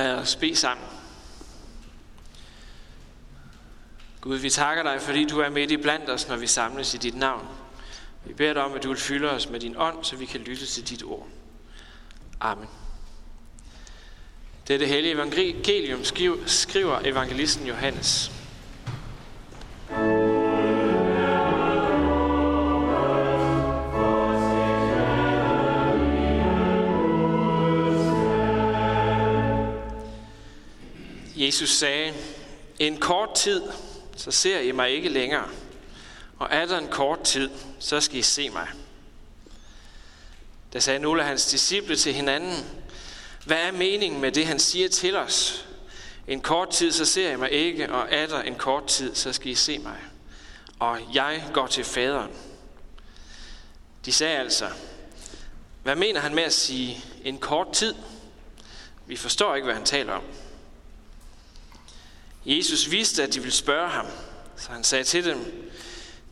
Lad 0.00 0.14
os 0.14 0.36
bede 0.36 0.56
sammen. 0.56 0.86
Gud, 4.20 4.36
vi 4.36 4.50
takker 4.50 4.82
dig, 4.82 5.00
fordi 5.00 5.24
du 5.24 5.40
er 5.40 5.48
midt 5.48 5.70
i 5.70 5.76
blandt 5.76 6.10
os, 6.10 6.28
når 6.28 6.36
vi 6.36 6.46
samles 6.46 6.94
i 6.94 6.96
dit 6.96 7.14
navn. 7.14 7.46
Vi 8.24 8.32
beder 8.32 8.52
dig 8.52 8.64
om, 8.64 8.74
at 8.74 8.82
du 8.82 8.88
vil 8.88 8.98
fylde 8.98 9.30
os 9.30 9.48
med 9.48 9.60
din 9.60 9.76
ånd, 9.76 10.04
så 10.04 10.16
vi 10.16 10.26
kan 10.26 10.40
lytte 10.40 10.66
til 10.66 10.88
dit 10.88 11.02
ord. 11.02 11.28
Amen. 12.40 12.68
Dette 14.68 14.86
hellige 14.86 15.12
evangelium 15.12 16.04
skriver 16.46 17.00
evangelisten 17.04 17.66
Johannes. 17.66 18.32
Jesus 31.50 31.70
sagde, 31.70 32.14
en 32.78 32.96
kort 32.96 33.34
tid, 33.34 33.62
så 34.16 34.30
ser 34.30 34.60
I 34.60 34.72
mig 34.72 34.90
ikke 34.90 35.08
længere. 35.08 35.48
Og 36.38 36.48
er 36.50 36.66
der 36.66 36.78
en 36.78 36.88
kort 36.88 37.22
tid, 37.22 37.50
så 37.78 38.00
skal 38.00 38.18
I 38.18 38.22
se 38.22 38.50
mig. 38.50 38.68
Der 40.72 40.80
sagde 40.80 40.98
nogle 40.98 41.22
af 41.22 41.28
hans 41.28 41.46
disciple 41.46 41.96
til 41.96 42.14
hinanden, 42.14 42.64
hvad 43.46 43.56
er 43.56 43.72
meningen 43.72 44.20
med 44.20 44.32
det, 44.32 44.46
han 44.46 44.58
siger 44.58 44.88
til 44.88 45.16
os? 45.16 45.66
En 46.28 46.40
kort 46.40 46.70
tid, 46.70 46.92
så 46.92 47.04
ser 47.04 47.32
I 47.32 47.36
mig 47.36 47.50
ikke, 47.50 47.92
og 47.92 48.06
er 48.10 48.26
der 48.26 48.42
en 48.42 48.54
kort 48.54 48.86
tid, 48.86 49.14
så 49.14 49.32
skal 49.32 49.50
I 49.50 49.54
se 49.54 49.78
mig. 49.78 49.98
Og 50.78 50.98
jeg 51.14 51.44
går 51.52 51.66
til 51.66 51.84
faderen. 51.84 52.30
De 54.04 54.12
sagde 54.12 54.38
altså, 54.38 54.68
hvad 55.82 55.96
mener 55.96 56.20
han 56.20 56.34
med 56.34 56.42
at 56.42 56.52
sige 56.52 57.04
en 57.24 57.38
kort 57.38 57.72
tid? 57.72 57.94
Vi 59.06 59.16
forstår 59.16 59.54
ikke, 59.54 59.64
hvad 59.64 59.74
han 59.74 59.84
taler 59.84 60.12
om. 60.12 60.22
Jesus 62.44 62.90
vidste, 62.90 63.22
at 63.22 63.34
de 63.34 63.40
ville 63.40 63.54
spørge 63.54 63.88
ham, 63.88 64.06
så 64.56 64.72
han 64.72 64.84
sagde 64.84 65.04
til 65.04 65.24
dem, 65.24 65.70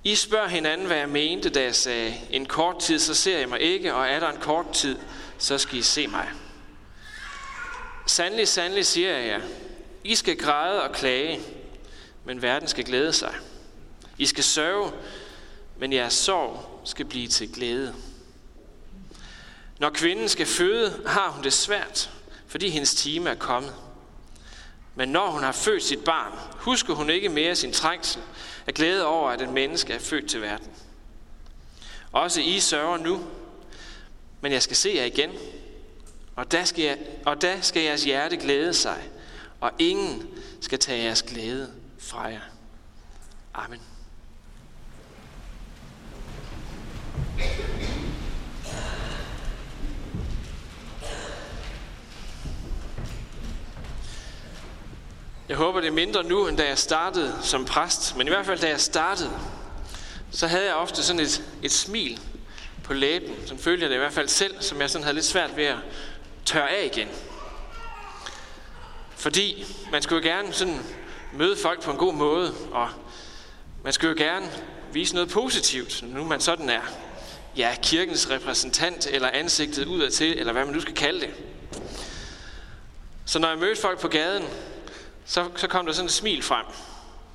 I 0.05 0.15
spørger 0.15 0.49
hinanden, 0.49 0.87
hvad 0.87 0.97
jeg 0.97 1.09
mente, 1.09 1.51
da 1.51 1.63
jeg 1.63 1.75
sagde, 1.75 2.15
en 2.31 2.47
kort 2.47 2.79
tid, 2.79 2.99
så 2.99 3.15
ser 3.15 3.39
jeg 3.39 3.49
mig 3.49 3.61
ikke, 3.61 3.95
og 3.95 4.09
er 4.09 4.21
der 4.21 4.29
en 4.29 4.41
kort 4.41 4.73
tid, 4.73 4.97
så 5.39 5.59
skal 5.59 5.79
I 5.79 5.83
se 5.83 6.07
mig. 6.07 6.29
Sandelig, 8.07 8.49
sandelig 8.49 8.87
siger 8.87 9.19
jeg 9.19 9.27
jer, 9.27 9.41
I 10.05 10.15
skal 10.15 10.37
græde 10.37 10.83
og 10.83 10.95
klage, 10.95 11.41
men 12.25 12.43
verden 12.43 12.69
skal 12.69 12.85
glæde 12.85 13.13
sig. 13.13 13.35
I 14.19 14.27
skal 14.27 14.45
sørge, 14.45 14.93
men 15.79 15.93
jeres 15.93 16.15
sorg 16.15 16.81
skal 16.85 17.05
blive 17.05 17.29
til 17.29 17.53
glæde. 17.53 17.95
Når 19.79 19.91
kvinden 19.91 20.29
skal 20.29 20.47
føde, 20.47 21.03
har 21.07 21.31
hun 21.31 21.45
det 21.45 21.53
svært, 21.53 22.11
fordi 22.47 22.69
hendes 22.69 22.95
time 22.95 23.31
er 23.31 23.35
kommet. 23.35 23.75
Men 24.99 25.09
når 25.09 25.31
hun 25.31 25.43
har 25.43 25.53
født 25.53 25.83
sit 25.83 26.05
barn, 26.05 26.33
husker 26.55 26.95
hun 26.95 27.11
ikke 27.11 27.29
mere 27.29 27.57
sin 27.57 27.73
trængsel 27.73 28.23
af 28.67 28.75
glæde 28.75 29.07
over, 29.07 29.31
at 29.31 29.43
en 29.43 29.55
menneske 29.55 29.93
er 29.93 29.99
født 29.99 30.31
til 30.31 30.41
verden. 30.41 30.73
Også 32.13 32.41
I 32.41 32.61
sørger 32.61 32.97
nu, 32.97 33.21
men 34.41 34.53
jeg 34.53 34.63
skal 34.63 34.77
se 34.77 34.93
jer 34.95 35.05
igen, 35.05 35.31
og 36.37 36.53
da 36.53 36.65
skal, 36.65 36.85
jeg, 36.85 36.99
og 37.27 37.43
da 37.43 37.61
skal 37.61 37.83
jeres 37.83 38.05
hjerte 38.05 38.37
glæde 38.37 38.75
sig, 38.75 39.11
og 39.61 39.71
ingen 39.79 40.29
skal 40.61 40.79
tage 40.79 41.03
jeres 41.03 41.23
glæde 41.23 41.73
fra 41.99 42.23
jer. 42.23 42.41
Amen. 43.55 43.81
Håber, 55.59 55.81
det 55.81 55.89
er 55.89 55.93
mindre 55.93 56.25
nu, 56.25 56.47
end 56.47 56.57
da 56.57 56.69
jeg 56.69 56.79
startede 56.79 57.39
som 57.43 57.65
præst. 57.65 58.17
Men 58.17 58.27
i 58.27 58.31
hvert 58.31 58.47
fald, 58.47 58.61
da 58.61 58.69
jeg 58.69 58.81
startede, 58.81 59.31
så 60.31 60.47
havde 60.47 60.65
jeg 60.65 60.75
ofte 60.75 61.03
sådan 61.03 61.21
et, 61.21 61.43
et 61.63 61.73
smil 61.73 62.21
på 62.85 62.93
læben. 62.93 63.35
Sådan 63.47 63.59
følte 63.59 63.83
jeg 63.83 63.91
det 63.91 63.97
i 63.97 63.99
hvert 63.99 64.13
fald 64.13 64.29
selv, 64.29 64.55
som 64.61 64.81
jeg 64.81 64.91
sådan 64.91 65.03
havde 65.03 65.15
lidt 65.15 65.27
svært 65.27 65.57
ved 65.57 65.65
at 65.65 65.77
tørre 66.45 66.71
af 66.71 66.91
igen. 66.95 67.09
Fordi 69.17 69.67
man 69.93 70.03
skulle 70.03 70.29
jo 70.29 70.35
gerne 70.35 70.53
sådan 70.53 70.81
møde 71.33 71.57
folk 71.57 71.83
på 71.83 71.91
en 71.91 71.97
god 71.97 72.15
måde, 72.15 72.55
og 72.73 72.89
man 73.85 73.93
skulle 73.93 74.11
jo 74.11 74.25
gerne 74.25 74.51
vise 74.93 75.15
noget 75.15 75.31
positivt, 75.31 76.03
nu 76.03 76.25
man 76.25 76.41
sådan 76.41 76.71
er 76.71 76.83
ja, 77.57 77.77
kirkens 77.83 78.31
repræsentant, 78.31 79.07
eller 79.07 79.31
ansigtet 79.33 79.87
udadtil, 79.87 80.39
eller 80.39 80.53
hvad 80.53 80.65
man 80.65 80.75
nu 80.75 80.81
skal 80.81 80.95
kalde 80.95 81.21
det. 81.21 81.31
Så 83.25 83.39
når 83.39 83.49
jeg 83.49 83.59
mødte 83.59 83.81
folk 83.81 84.01
på 84.01 84.09
gaden, 84.09 84.45
så, 85.29 85.49
så 85.57 85.69
kom 85.69 85.87
der 85.87 85.93
sådan 85.93 86.07
et 86.07 86.13
smil 86.13 86.43
frem. 86.43 86.67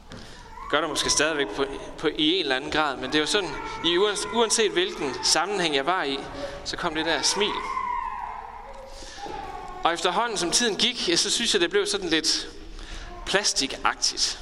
Det 0.09 0.70
gør 0.70 0.81
der 0.81 0.88
måske 0.88 1.09
stadigvæk 1.09 1.48
på, 1.56 1.66
på, 1.98 2.08
i 2.08 2.34
en 2.34 2.40
eller 2.40 2.56
anden 2.56 2.72
grad, 2.72 2.98
men 2.98 3.14
det 3.14 3.20
var 3.20 3.26
sådan, 3.26 3.50
i 3.86 3.98
uanset 4.34 4.72
hvilken 4.72 5.14
sammenhæng 5.24 5.76
jeg 5.76 5.86
var 5.86 6.03
i, 6.03 6.20
så 6.66 6.78
kom 6.78 6.96
det 6.96 7.06
der 7.06 7.22
smil. 7.22 7.53
Og 9.84 9.94
efterhånden, 9.94 10.38
som 10.38 10.52
tiden 10.52 10.76
gik, 10.76 11.09
ja, 11.09 11.16
så 11.16 11.30
synes 11.30 11.53
jeg, 11.53 11.62
det 11.62 11.70
blev 11.70 11.86
sådan 11.86 12.09
lidt 12.09 12.50
plastikagtigt. 13.26 14.40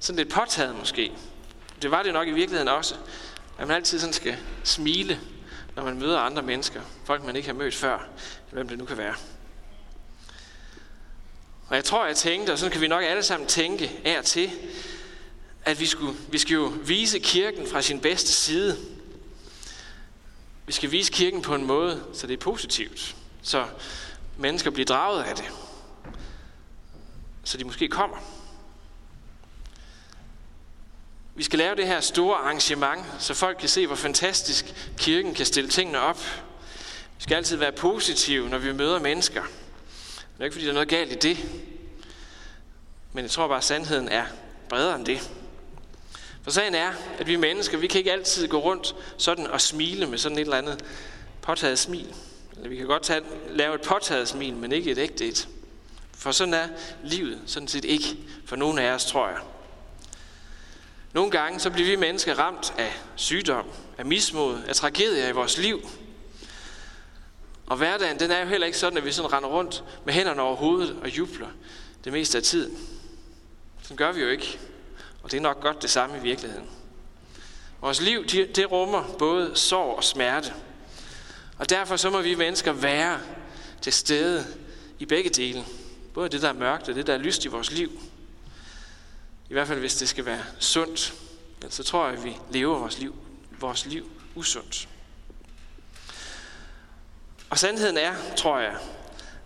Sådan 0.00 0.16
lidt 0.16 0.34
påtaget 0.34 0.78
måske. 0.78 1.12
Det 1.82 1.90
var 1.90 2.02
det 2.02 2.12
nok 2.12 2.28
i 2.28 2.32
virkeligheden 2.32 2.68
også. 2.68 2.94
At 3.58 3.66
man 3.68 3.76
altid 3.76 4.00
sådan 4.00 4.12
skal 4.12 4.36
smile, 4.64 5.20
når 5.76 5.84
man 5.84 5.98
møder 5.98 6.18
andre 6.18 6.42
mennesker. 6.42 6.80
Folk, 7.04 7.24
man 7.24 7.36
ikke 7.36 7.48
har 7.48 7.54
mødt 7.54 7.74
før. 7.74 8.06
Hvem 8.50 8.68
det 8.68 8.78
nu 8.78 8.84
kan 8.84 8.98
være. 8.98 9.14
Og 11.68 11.76
jeg 11.76 11.84
tror, 11.84 12.06
jeg 12.06 12.16
tænkte, 12.16 12.52
og 12.52 12.58
sådan 12.58 12.72
kan 12.72 12.80
vi 12.80 12.88
nok 12.88 13.04
alle 13.04 13.22
sammen 13.22 13.48
tænke 13.48 14.00
af 14.04 14.18
og 14.18 14.24
til, 14.24 14.50
at 15.64 15.80
vi, 15.80 15.86
skulle, 15.86 16.18
vi 16.30 16.38
skal 16.38 16.54
jo 16.54 16.72
vise 16.82 17.18
kirken 17.18 17.66
fra 17.66 17.82
sin 17.82 18.00
bedste 18.00 18.32
side. 18.32 18.76
Vi 20.66 20.72
skal 20.72 20.90
vise 20.90 21.12
kirken 21.12 21.42
på 21.42 21.54
en 21.54 21.66
måde, 21.66 22.04
så 22.12 22.26
det 22.26 22.32
er 22.32 22.38
positivt. 22.38 23.16
Så 23.42 23.66
mennesker 24.38 24.70
bliver 24.70 24.86
draget 24.86 25.22
af 25.22 25.36
det. 25.36 25.44
Så 27.44 27.58
de 27.58 27.64
måske 27.64 27.88
kommer. 27.88 28.16
Vi 31.34 31.42
skal 31.42 31.58
lave 31.58 31.76
det 31.76 31.86
her 31.86 32.00
store 32.00 32.36
arrangement, 32.36 33.04
så 33.18 33.34
folk 33.34 33.58
kan 33.58 33.68
se, 33.68 33.86
hvor 33.86 33.96
fantastisk 33.96 34.92
kirken 34.98 35.34
kan 35.34 35.46
stille 35.46 35.70
tingene 35.70 36.00
op. 36.00 36.20
Vi 37.18 37.22
skal 37.22 37.34
altid 37.34 37.56
være 37.56 37.72
positive, 37.72 38.48
når 38.48 38.58
vi 38.58 38.72
møder 38.72 39.00
mennesker. 39.00 39.42
Det 40.34 40.40
er 40.40 40.44
ikke, 40.44 40.54
fordi 40.54 40.64
der 40.64 40.70
er 40.70 40.74
noget 40.74 40.88
galt 40.88 41.12
i 41.12 41.28
det. 41.28 41.38
Men 43.12 43.22
jeg 43.22 43.30
tror 43.30 43.48
bare, 43.48 43.58
at 43.58 43.64
sandheden 43.64 44.08
er 44.08 44.24
bredere 44.68 44.96
end 44.96 45.06
det. 45.06 45.30
For 46.42 46.50
sagen 46.50 46.74
er, 46.74 46.92
at 47.18 47.26
vi 47.26 47.36
mennesker, 47.36 47.78
vi 47.78 47.86
kan 47.86 47.98
ikke 47.98 48.12
altid 48.12 48.48
gå 48.48 48.58
rundt 48.58 48.94
sådan 49.18 49.46
og 49.46 49.60
smile 49.60 50.06
med 50.06 50.18
sådan 50.18 50.38
et 50.38 50.42
eller 50.42 50.56
andet 50.56 50.84
påtaget 51.42 51.78
smil. 51.78 52.14
Eller 52.56 52.68
vi 52.68 52.76
kan 52.76 52.86
godt 52.86 53.02
tage, 53.02 53.20
lave 53.50 53.74
et 53.74 53.80
påtaget 53.80 54.28
smil, 54.28 54.54
men 54.54 54.72
ikke 54.72 54.90
et 54.90 54.98
ægte 54.98 55.28
et. 55.28 55.48
For 56.12 56.32
sådan 56.32 56.54
er 56.54 56.68
livet 57.04 57.40
sådan 57.46 57.68
set 57.68 57.84
ikke 57.84 58.16
for 58.46 58.56
nogen 58.56 58.78
af 58.78 58.90
os, 58.90 59.04
tror 59.04 59.28
jeg. 59.28 59.38
Nogle 61.12 61.30
gange 61.30 61.60
så 61.60 61.70
bliver 61.70 61.88
vi 61.88 61.96
mennesker 61.96 62.34
ramt 62.38 62.74
af 62.78 62.92
sygdom, 63.16 63.66
af 63.98 64.06
mismod, 64.06 64.58
af 64.68 64.74
tragedier 64.74 65.28
i 65.28 65.32
vores 65.32 65.58
liv. 65.58 65.88
Og 67.66 67.76
hverdagen, 67.76 68.18
den 68.18 68.30
er 68.30 68.40
jo 68.40 68.46
heller 68.46 68.66
ikke 68.66 68.78
sådan, 68.78 68.98
at 68.98 69.04
vi 69.04 69.12
sådan 69.12 69.32
render 69.32 69.48
rundt 69.48 69.84
med 70.04 70.14
hænderne 70.14 70.42
over 70.42 70.56
hovedet 70.56 70.96
og 71.02 71.18
jubler 71.18 71.48
det 72.04 72.12
meste 72.12 72.38
af 72.38 72.44
tiden. 72.44 72.78
Sådan 73.82 73.96
gør 73.96 74.12
vi 74.12 74.20
jo 74.20 74.28
ikke. 74.28 74.58
Og 75.22 75.30
det 75.30 75.36
er 75.36 75.40
nok 75.40 75.60
godt 75.60 75.82
det 75.82 75.90
samme 75.90 76.16
i 76.18 76.20
virkeligheden. 76.20 76.66
Vores 77.80 78.00
liv, 78.00 78.24
det 78.26 78.70
rummer 78.72 79.04
både 79.18 79.56
sorg 79.56 79.96
og 79.96 80.04
smerte. 80.04 80.52
Og 81.58 81.70
derfor 81.70 81.96
så 81.96 82.10
må 82.10 82.20
vi 82.20 82.34
mennesker 82.34 82.72
være 82.72 83.20
til 83.80 83.92
stede 83.92 84.46
i 84.98 85.06
begge 85.06 85.30
dele. 85.30 85.64
Både 86.14 86.28
det, 86.28 86.42
der 86.42 86.48
er 86.48 86.52
mørkt 86.52 86.88
og 86.88 86.94
det, 86.94 87.06
der 87.06 87.14
er 87.14 87.18
lyst 87.18 87.44
i 87.44 87.48
vores 87.48 87.72
liv. 87.72 88.00
I 89.50 89.52
hvert 89.52 89.68
fald, 89.68 89.80
hvis 89.80 89.96
det 89.96 90.08
skal 90.08 90.24
være 90.24 90.42
sundt. 90.58 91.14
Så 91.68 91.82
tror 91.82 92.06
jeg, 92.06 92.18
at 92.18 92.24
vi 92.24 92.36
lever 92.50 92.78
vores 92.78 92.98
liv, 92.98 93.14
vores 93.60 93.86
liv 93.86 94.10
usundt. 94.34 94.88
Og 97.54 97.58
sandheden 97.58 97.96
er, 97.96 98.14
tror 98.36 98.58
jeg, 98.58 98.76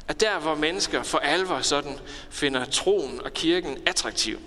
at 0.08 0.20
der 0.20 0.38
hvor 0.38 0.54
mennesker 0.54 1.02
for 1.02 1.18
alvor 1.18 1.60
sådan 1.60 1.98
finder 2.30 2.64
troen 2.64 3.20
og 3.20 3.32
kirken 3.32 3.78
attraktiv, 3.86 4.40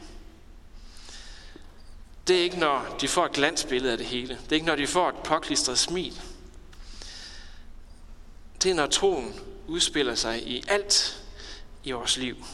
det 2.28 2.40
er 2.40 2.44
ikke 2.44 2.60
når 2.60 2.98
de 3.02 3.08
får 3.08 3.26
et 3.26 3.32
glansbillede 3.32 3.92
af 3.92 3.98
det 3.98 4.08
hele. 4.08 4.40
Det 4.44 4.52
er 4.52 4.56
ikke 4.56 4.66
når 4.66 4.76
de 4.76 4.88
får 4.88 5.10
et 5.10 5.16
påklistret 5.16 5.80
smil. 5.80 6.22
Det 8.64 8.72
er 8.72 8.76
når 8.76 8.88
troen 8.88 9.40
udspiller 9.68 10.16
sig 10.16 10.48
i 10.48 10.64
alt 10.68 11.24
i 11.84 11.92
vores 11.92 12.18
liv. 12.18 12.46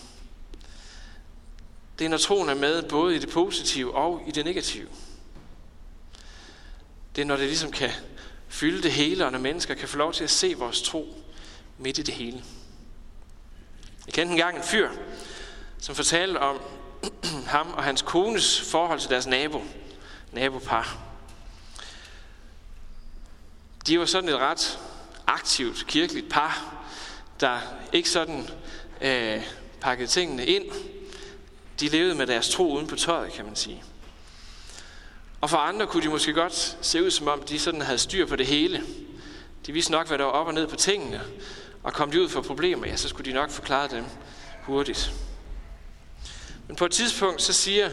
Det 2.00 2.06
er 2.06 2.10
når 2.10 2.18
troen 2.18 2.50
er 2.50 2.56
med 2.56 2.84
både 2.84 3.16
i 3.16 3.20
det 3.20 3.30
positive 3.30 3.96
og 3.96 4.22
i 4.28 4.32
det 4.32 4.46
negative. 4.46 4.88
Det 7.16 7.22
er 7.22 7.26
når 7.26 7.38
det 7.38 7.48
ligesom 7.48 7.72
kan 7.72 7.92
fylde 8.50 8.84
det 8.84 8.92
hele, 8.92 9.26
og 9.26 9.32
når 9.32 9.40
mennesker 9.40 9.74
kan 9.74 9.88
få 9.88 9.98
lov 9.98 10.14
til 10.14 10.24
at 10.24 10.30
se 10.30 10.54
vores 10.58 10.82
tro 10.82 11.16
midt 11.78 11.98
i 11.98 12.02
det 12.02 12.14
hele. 12.14 12.44
Jeg 14.06 14.14
kendte 14.14 14.32
engang 14.32 14.58
en 14.58 14.64
fyr, 14.64 14.90
som 15.80 15.96
fortalte 15.96 16.38
om 16.38 16.62
ham 17.56 17.74
og 17.74 17.84
hans 17.84 18.02
kones 18.02 18.62
forhold 18.62 19.00
til 19.00 19.10
deres 19.10 19.28
nabo, 19.28 19.64
nabopar. 20.32 20.98
De 23.88 24.00
var 24.00 24.06
sådan 24.06 24.30
et 24.30 24.38
ret 24.38 24.80
aktivt 25.28 25.86
kirkeligt 25.88 26.30
par, 26.30 26.84
der 27.40 27.60
ikke 27.94 28.10
sådan 28.10 28.50
øh, 29.02 29.44
pakkede 29.82 30.08
tingene 30.08 30.46
ind. 30.46 30.66
De 31.80 31.90
levede 31.90 32.16
med 32.16 32.28
deres 32.28 32.50
tro 32.50 32.74
uden 32.74 32.88
på 32.88 32.96
tøjet, 32.96 33.34
kan 33.34 33.46
man 33.46 33.56
sige. 33.56 33.84
Og 35.42 35.50
for 35.50 35.58
andre 35.58 35.88
kunne 35.88 36.04
de 36.04 36.10
måske 36.10 36.34
godt 36.34 36.78
se 36.82 37.04
ud, 37.04 37.12
som 37.12 37.28
om 37.28 37.42
de 37.42 37.60
sådan 37.60 37.82
havde 37.82 37.98
styr 37.98 38.26
på 38.26 38.36
det 38.36 38.46
hele. 38.46 38.84
De 39.66 39.72
vidste 39.72 39.92
nok, 39.92 40.08
hvad 40.08 40.18
der 40.18 40.24
var 40.24 40.32
op 40.32 40.48
og 40.48 40.54
ned 40.54 40.68
på 40.68 40.76
tingene. 40.76 41.22
Og 41.84 41.94
kom 41.94 42.12
de 42.12 42.22
ud 42.22 42.30
for 42.30 42.42
problemer, 42.42 42.88
ja, 42.88 42.96
så 42.96 43.08
skulle 43.08 43.32
de 43.32 43.36
nok 43.36 43.50
forklare 43.50 43.88
dem 43.88 44.06
hurtigt. 44.64 45.14
Men 46.68 46.76
på 46.76 46.86
et 46.86 46.92
tidspunkt, 46.92 47.42
så 47.42 47.54
siger 47.54 47.90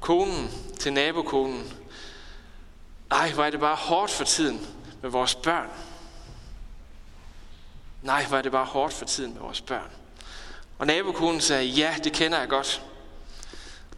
konen 0.00 0.50
til 0.78 0.92
nabokonen, 0.92 1.72
ej, 3.10 3.32
hvor 3.32 3.44
er 3.44 3.50
det 3.50 3.60
bare 3.60 3.76
hårdt 3.76 4.12
for 4.12 4.24
tiden 4.24 4.66
med 5.02 5.10
vores 5.10 5.34
børn. 5.34 5.68
Nej, 8.02 8.24
hvor 8.24 8.38
er 8.38 8.42
det 8.42 8.52
bare 8.52 8.64
hårdt 8.64 8.92
for 8.94 9.04
tiden 9.04 9.32
med 9.32 9.40
vores 9.40 9.60
børn. 9.60 9.90
Og 10.78 10.86
nabokonen 10.86 11.40
sagde, 11.40 11.64
ja, 11.64 11.94
det 12.04 12.12
kender 12.12 12.38
jeg 12.38 12.48
godt. 12.48 12.82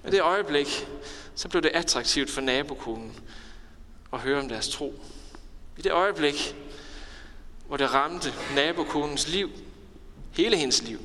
Men 0.02 0.12
det 0.12 0.22
øjeblik, 0.22 0.86
så 1.34 1.48
blev 1.48 1.62
det 1.62 1.68
attraktivt 1.68 2.30
for 2.30 2.40
nabokonen 2.40 3.20
at 4.12 4.20
høre 4.20 4.40
om 4.40 4.48
deres 4.48 4.68
tro. 4.68 5.04
I 5.78 5.82
det 5.82 5.92
øjeblik, 5.92 6.56
hvor 7.66 7.76
det 7.76 7.94
ramte 7.94 8.34
nabokonens 8.54 9.28
liv, 9.28 9.50
hele 10.32 10.56
hendes 10.56 10.82
liv, 10.82 11.00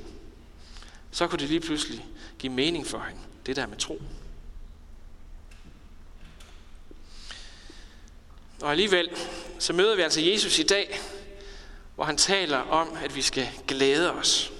så 1.11 1.27
kunne 1.27 1.39
det 1.39 1.49
lige 1.49 1.59
pludselig 1.59 2.05
give 2.39 2.53
mening 2.53 2.87
for 2.87 2.99
hende, 2.99 3.21
det 3.45 3.55
der 3.55 3.67
med 3.67 3.77
tro. 3.77 4.01
Og 8.61 8.71
alligevel, 8.71 9.09
så 9.59 9.73
møder 9.73 9.95
vi 9.95 10.01
altså 10.01 10.21
Jesus 10.21 10.59
i 10.59 10.63
dag, 10.63 10.99
hvor 11.95 12.03
han 12.03 12.17
taler 12.17 12.57
om, 12.57 12.97
at 13.03 13.15
vi 13.15 13.21
skal 13.21 13.49
glæde 13.67 14.11
os. 14.13 14.51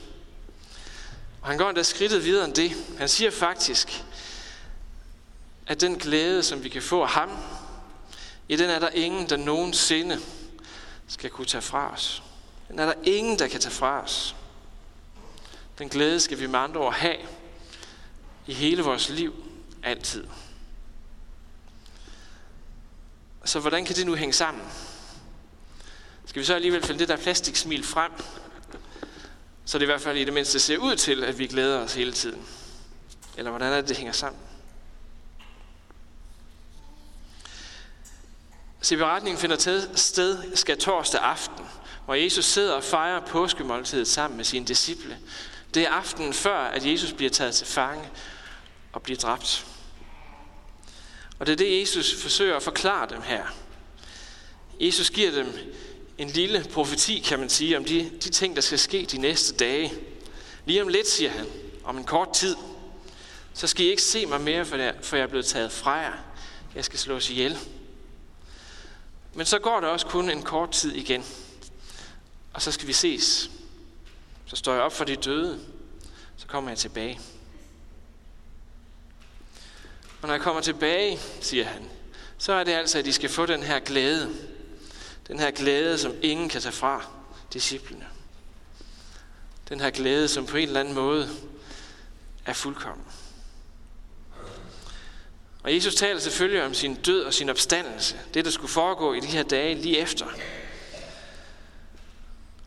Og 1.42 1.48
han 1.48 1.58
går 1.58 1.70
endda 1.70 1.84
skridtet 1.84 2.26
videre 2.26 2.46
end 2.46 2.54
det. 2.54 2.72
Han 2.98 3.10
siger 3.10 3.32
faktisk, 3.32 4.04
at 5.70 5.82
den 5.82 5.96
glæde, 5.98 6.44
som 6.44 6.64
vi 6.64 6.70
kan 6.70 6.82
få 6.82 7.02
af 7.02 7.10
ham, 7.10 7.30
i 8.48 8.56
den 8.56 8.70
er 8.70 8.80
der 8.80 8.90
ingen, 8.90 9.30
der 9.30 9.38
nogensinde 9.38 10.20
skal 11.08 11.30
kunne 11.30 11.48
tage 11.48 11.62
fra 11.62 11.94
os. 11.94 12.24
Den 12.68 12.80
er 12.80 12.86
der 12.86 12.94
ingen, 13.04 13.40
der 13.40 13.48
kan 13.48 13.60
tage 13.60 13.74
fra 13.74 14.02
os. 14.02 14.36
Den 15.80 15.90
glæde 15.90 16.20
skal 16.20 16.40
vi 16.40 16.48
med 16.48 16.60
andre 16.60 16.82
ord 16.82 16.94
have 16.94 17.18
i 18.48 18.54
hele 18.54 18.82
vores 18.82 19.10
liv, 19.10 19.34
altid. 19.84 20.28
Så 23.46 23.60
hvordan 23.60 23.86
kan 23.86 23.96
det 23.96 24.06
nu 24.06 24.16
hænge 24.16 24.34
sammen? 24.34 24.64
Skal 26.26 26.40
vi 26.40 26.46
så 26.46 26.56
alligevel 26.56 26.84
finde 26.84 27.00
det 27.00 27.08
der 27.08 27.18
plastiksmil 27.18 27.84
frem, 27.84 28.12
så 29.66 29.78
det 29.78 29.84
i 29.84 29.86
hvert 29.86 30.02
fald 30.02 30.18
i 30.18 30.26
det 30.26 30.34
mindste 30.34 30.60
ser 30.60 30.78
ud 30.78 30.96
til, 30.96 31.24
at 31.24 31.40
vi 31.40 31.48
glæder 31.48 31.80
os 31.80 31.94
hele 31.94 32.14
tiden? 32.14 32.46
Eller 33.38 33.52
hvordan 33.52 33.74
er 33.74 33.76
det, 33.76 33.90
det 33.90 33.98
hænger 33.98 34.14
sammen? 34.14 34.49
Se, 38.82 38.98
beretningen 38.98 39.42
finder 39.42 39.88
sted 39.96 40.56
skal 40.56 40.78
torsdag 40.78 41.22
aften, 41.22 41.66
hvor 42.06 42.16
Jesus 42.16 42.46
sidder 42.46 42.74
og 42.74 42.84
fejrer 42.84 43.26
påskemåltidet 43.26 44.08
sammen 44.08 44.38
med 44.38 44.46
sine 44.46 44.66
disciple. 44.66 45.18
Det 45.74 45.84
er 45.84 45.90
aftenen 45.90 46.34
før, 46.34 46.58
at 46.58 46.86
Jesus 46.86 47.14
bliver 47.14 47.30
taget 47.30 47.56
til 47.56 47.68
fange 47.68 48.10
og 48.94 49.02
bliver 49.02 49.18
dræbt. 49.18 49.66
Og 51.40 51.46
det 51.46 51.52
er 51.52 51.58
det, 51.58 51.82
Jesus 51.82 52.22
forsøger 52.22 52.56
at 52.56 52.64
forklare 52.64 53.10
dem 53.10 53.22
her. 53.22 53.44
Jesus 54.80 55.10
giver 55.10 55.32
dem 55.32 55.54
en 56.18 56.30
lille 56.30 56.66
profeti, 56.74 57.20
kan 57.20 57.40
man 57.40 57.50
sige, 57.50 57.78
om 57.78 57.86
de, 57.86 58.12
de 58.24 58.30
ting, 58.30 58.56
der 58.56 58.62
skal 58.62 58.80
ske 58.80 59.08
de 59.12 59.18
næste 59.18 59.56
dage. 59.56 59.94
Lige 60.66 60.82
om 60.82 60.88
lidt, 60.88 61.08
siger 61.08 61.30
han, 61.30 61.46
om 61.84 61.98
en 61.98 62.04
kort 62.04 62.34
tid, 62.34 62.56
så 63.54 63.68
skal 63.68 63.86
I 63.86 63.90
ikke 63.90 64.02
se 64.02 64.26
mig 64.26 64.42
mere, 64.42 64.66
for 64.66 64.76
jeg, 64.76 64.96
for 65.02 65.16
jeg 65.16 65.24
er 65.24 65.28
blevet 65.28 65.46
taget 65.46 65.72
fra 65.72 65.92
jer. 65.92 66.14
Jeg 66.76 66.86
skal 66.86 67.00
slås 67.00 67.30
ihjel. 67.30 67.58
Men 69.40 69.46
så 69.46 69.60
går 69.60 69.80
der 69.80 69.88
også 69.88 70.06
kun 70.06 70.30
en 70.30 70.44
kort 70.44 70.72
tid 70.72 70.96
igen. 70.96 71.26
Og 72.54 72.62
så 72.62 72.72
skal 72.72 72.88
vi 72.88 72.94
ses. 72.94 73.52
Så 74.46 74.56
står 74.56 74.74
jeg 74.74 74.82
op 74.82 74.94
for 74.94 75.06
de 75.06 75.16
døde. 75.16 75.60
Så 76.38 76.48
kommer 76.48 76.72
jeg 76.72 76.78
tilbage. 76.78 77.20
Og 80.22 80.28
når 80.28 80.34
jeg 80.34 80.42
kommer 80.42 80.62
tilbage, 80.62 81.20
siger 81.42 81.66
han, 81.66 81.90
så 82.38 82.54
er 82.54 82.64
det 82.64 82.72
altså, 82.72 83.00
at 83.00 83.06
de 83.06 83.14
skal 83.14 83.30
få 83.30 83.46
den 83.46 83.64
her 83.64 83.80
glæde. 83.80 84.36
Den 85.28 85.40
her 85.40 85.52
glæde, 85.52 85.98
som 85.98 86.14
ingen 86.22 86.50
kan 86.50 86.62
tage 86.62 86.74
fra 86.74 87.06
disciplene. 87.54 88.08
Den 89.70 89.80
her 89.80 89.90
glæde, 89.90 90.28
som 90.28 90.46
på 90.46 90.58
en 90.58 90.68
eller 90.68 90.80
anden 90.80 90.94
måde 90.94 91.30
er 92.46 92.54
fuldkommen. 92.54 93.06
Og 95.64 95.76
Jesus 95.76 95.96
taler 95.96 96.20
selvfølgelig 96.20 96.64
om 96.64 96.74
sin 96.74 96.96
død 96.96 97.24
og 97.24 97.34
sin 97.34 97.50
opstandelse. 97.50 98.20
Det, 98.34 98.46
der 98.46 98.52
skulle 98.52 98.72
foregå 98.72 99.14
i 99.14 99.20
de 99.20 99.28
her 99.28 99.44
dage 99.44 99.76
lige 99.76 99.98
efter. 99.98 100.26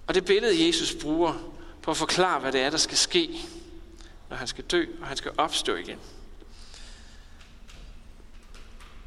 Og 0.07 0.15
det 0.15 0.25
billede, 0.25 0.67
Jesus 0.67 0.95
bruger 0.95 1.53
på 1.83 1.91
at 1.91 1.97
forklare, 1.97 2.41
hvad 2.41 2.53
det 2.53 2.61
er, 2.61 2.71
der 2.71 2.79
skal 2.79 2.97
ske, 2.97 3.41
når 4.31 4.37
han 4.37 4.47
skal 4.47 4.65
dø 4.65 4.87
og 5.01 5.07
han 5.07 5.17
skal 5.17 5.33
opstå 5.39 5.77
igen. 5.77 5.99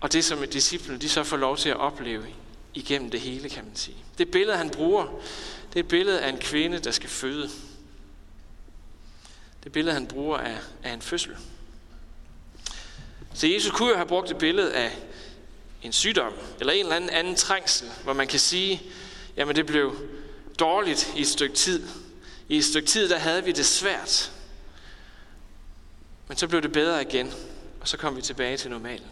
Og 0.01 0.13
det, 0.13 0.25
som 0.25 0.47
disciplene 0.47 0.99
de 0.99 1.09
så 1.09 1.23
får 1.23 1.37
lov 1.37 1.57
til 1.57 1.69
at 1.69 1.77
opleve 1.77 2.25
igennem 2.73 3.11
det 3.11 3.19
hele, 3.21 3.49
kan 3.49 3.65
man 3.65 3.75
sige. 3.75 3.97
Det 4.17 4.31
billede, 4.31 4.57
han 4.57 4.69
bruger, 4.69 5.05
det 5.69 5.79
er 5.79 5.83
et 5.83 5.87
billede 5.87 6.21
af 6.21 6.29
en 6.29 6.37
kvinde, 6.37 6.79
der 6.79 6.91
skal 6.91 7.09
føde. 7.09 7.49
Det 9.63 9.71
billede, 9.71 9.93
han 9.93 10.07
bruger, 10.07 10.37
er, 10.37 10.57
er 10.83 10.93
en 10.93 11.01
fødsel. 11.01 11.37
Så 13.35 13.47
Jesus 13.47 13.71
kunne 13.71 13.89
jo 13.89 13.95
have 13.95 14.07
brugt 14.07 14.31
et 14.31 14.37
billede 14.37 14.73
af 14.73 14.97
en 15.81 15.91
sygdom, 15.91 16.33
eller 16.59 16.73
en 16.73 16.79
eller 16.79 16.95
anden 16.95 17.09
anden 17.09 17.35
trængsel, 17.35 17.89
hvor 18.03 18.13
man 18.13 18.27
kan 18.27 18.39
sige, 18.39 18.81
jamen 19.37 19.55
det 19.55 19.65
blev 19.65 19.95
dårligt 20.59 21.13
i 21.15 21.21
et 21.21 21.27
stykke 21.27 21.55
tid. 21.55 21.87
I 22.49 22.57
et 22.57 22.65
stykke 22.65 22.87
tid, 22.87 23.09
der 23.09 23.17
havde 23.17 23.43
vi 23.43 23.51
det 23.51 23.65
svært. 23.65 24.31
Men 26.27 26.37
så 26.37 26.47
blev 26.47 26.61
det 26.61 26.71
bedre 26.71 27.01
igen, 27.01 27.33
og 27.81 27.87
så 27.87 27.97
kom 27.97 28.15
vi 28.15 28.21
tilbage 28.21 28.57
til 28.57 28.71
normalen. 28.71 29.07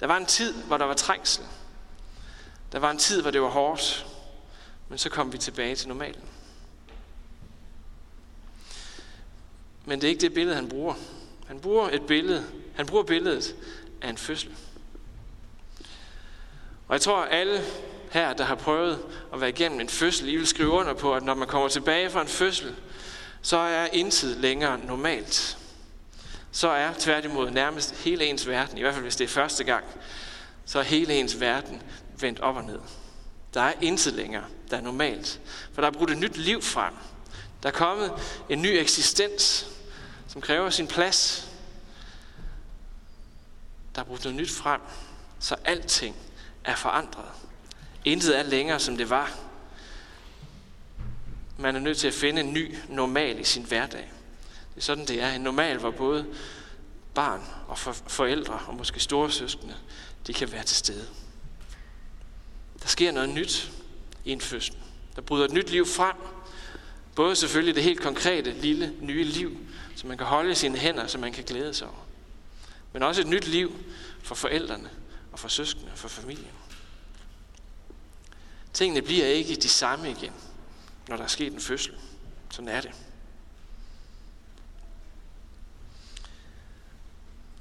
Der 0.00 0.06
var 0.06 0.16
en 0.16 0.26
tid, 0.26 0.52
hvor 0.52 0.76
der 0.76 0.84
var 0.84 0.94
trængsel. 0.94 1.44
Der 2.72 2.78
var 2.78 2.90
en 2.90 2.98
tid, 2.98 3.22
hvor 3.22 3.30
det 3.30 3.42
var 3.42 3.48
hårdt. 3.48 4.06
Men 4.88 4.98
så 4.98 5.08
kom 5.10 5.32
vi 5.32 5.38
tilbage 5.38 5.76
til 5.76 5.88
normalen. 5.88 6.22
Men 9.84 10.00
det 10.00 10.06
er 10.06 10.10
ikke 10.10 10.20
det 10.20 10.34
billede, 10.34 10.56
han 10.56 10.68
bruger. 10.68 10.94
Han 11.46 11.60
bruger 11.60 11.90
et 11.90 12.06
billede. 12.06 12.44
Han 12.80 12.86
bruger 12.86 13.04
billedet 13.04 13.54
af 14.02 14.08
en 14.08 14.16
fødsel. 14.16 14.50
Og 16.88 16.92
jeg 16.94 17.00
tror, 17.00 17.18
at 17.18 17.38
alle 17.40 17.60
her, 18.10 18.32
der 18.32 18.44
har 18.44 18.54
prøvet 18.54 18.98
at 19.32 19.40
være 19.40 19.50
igennem 19.50 19.80
en 19.80 19.88
fødsel, 19.88 20.28
I 20.28 20.36
vil 20.36 20.46
skrive 20.46 20.70
under 20.70 20.94
på, 20.94 21.14
at 21.14 21.22
når 21.22 21.34
man 21.34 21.48
kommer 21.48 21.68
tilbage 21.68 22.10
fra 22.10 22.20
en 22.20 22.28
fødsel, 22.28 22.74
så 23.42 23.56
er 23.56 23.86
intet 23.92 24.36
længere 24.36 24.78
normalt. 24.84 25.58
Så 26.52 26.68
er 26.68 26.92
tværtimod 26.98 27.50
nærmest 27.50 27.94
hele 28.04 28.24
ens 28.24 28.48
verden, 28.48 28.78
i 28.78 28.80
hvert 28.80 28.94
fald 28.94 29.04
hvis 29.04 29.16
det 29.16 29.24
er 29.24 29.28
første 29.28 29.64
gang, 29.64 29.84
så 30.66 30.78
er 30.78 30.82
hele 30.82 31.14
ens 31.14 31.40
verden 31.40 31.82
vendt 32.20 32.40
op 32.40 32.56
og 32.56 32.64
ned. 32.64 32.80
Der 33.54 33.60
er 33.60 33.72
intet 33.80 34.12
længere, 34.12 34.44
der 34.70 34.76
er 34.76 34.82
normalt. 34.82 35.40
For 35.72 35.80
der 35.80 35.88
er 35.88 35.92
brudt 35.92 36.10
et 36.10 36.18
nyt 36.18 36.36
liv 36.36 36.62
frem. 36.62 36.94
Der 37.62 37.68
er 37.68 37.72
kommet 37.72 38.12
en 38.48 38.62
ny 38.62 38.66
eksistens, 38.66 39.66
som 40.28 40.40
kræver 40.40 40.70
sin 40.70 40.86
plads. 40.86 41.49
Der 44.00 44.04
er 44.04 44.08
brugt 44.08 44.24
noget 44.24 44.40
nyt 44.40 44.50
frem, 44.50 44.80
så 45.38 45.56
alting 45.64 46.16
er 46.64 46.76
forandret. 46.76 47.28
Intet 48.04 48.38
er 48.38 48.42
længere, 48.42 48.80
som 48.80 48.96
det 48.96 49.10
var. 49.10 49.38
Man 51.58 51.76
er 51.76 51.80
nødt 51.80 51.98
til 51.98 52.08
at 52.08 52.14
finde 52.14 52.40
en 52.40 52.52
ny 52.52 52.74
normal 52.88 53.40
i 53.40 53.44
sin 53.44 53.64
hverdag. 53.64 54.12
Det 54.74 54.80
er 54.80 54.80
sådan, 54.80 55.06
det 55.06 55.22
er. 55.22 55.30
En 55.32 55.40
normal, 55.40 55.78
hvor 55.78 55.90
både 55.90 56.26
barn 57.14 57.42
og 57.68 57.78
forældre 58.06 58.60
og 58.66 58.74
måske 58.74 59.00
store 59.00 59.30
søskende, 59.30 59.74
de 60.26 60.32
kan 60.32 60.52
være 60.52 60.64
til 60.64 60.76
stede. 60.76 61.06
Der 62.82 62.88
sker 62.88 63.12
noget 63.12 63.28
nyt 63.28 63.72
i 64.24 64.32
en 64.32 64.40
fødsel. 64.40 64.76
Der 65.16 65.22
bryder 65.22 65.44
et 65.44 65.52
nyt 65.52 65.70
liv 65.70 65.86
frem. 65.86 66.16
Både 67.14 67.36
selvfølgelig 67.36 67.74
det 67.74 67.82
helt 67.82 68.00
konkrete, 68.00 68.50
lille, 68.52 68.94
nye 69.00 69.24
liv, 69.24 69.58
som 69.96 70.08
man 70.08 70.18
kan 70.18 70.26
holde 70.26 70.50
i 70.50 70.54
sine 70.54 70.78
hænder, 70.78 71.06
som 71.06 71.20
man 71.20 71.32
kan 71.32 71.44
glæde 71.44 71.74
sig 71.74 71.86
over 71.86 72.09
men 72.92 73.02
også 73.02 73.20
et 73.20 73.26
nyt 73.26 73.46
liv 73.46 73.84
for 74.22 74.34
forældrene 74.34 74.90
og 75.32 75.38
for 75.38 75.48
søskende 75.48 75.92
og 75.92 75.98
for 75.98 76.08
familien. 76.08 76.52
Tingene 78.72 79.02
bliver 79.02 79.26
ikke 79.26 79.56
de 79.56 79.68
samme 79.68 80.10
igen, 80.10 80.32
når 81.08 81.16
der 81.16 81.24
er 81.24 81.28
sket 81.28 81.52
en 81.52 81.60
fødsel. 81.60 81.94
Sådan 82.50 82.68
er 82.68 82.80
det. 82.80 82.90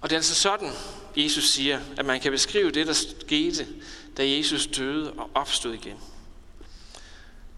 Og 0.01 0.09
det 0.09 0.15
er 0.15 0.19
altså 0.19 0.35
sådan, 0.35 0.71
Jesus 1.15 1.49
siger, 1.49 1.81
at 1.97 2.05
man 2.05 2.19
kan 2.19 2.31
beskrive 2.31 2.71
det, 2.71 2.87
der 2.87 2.93
skete, 2.93 3.67
da 4.17 4.29
Jesus 4.29 4.67
døde 4.67 5.13
og 5.13 5.29
opstod 5.33 5.73
igen. 5.73 5.97